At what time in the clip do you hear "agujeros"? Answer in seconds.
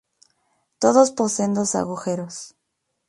1.75-2.55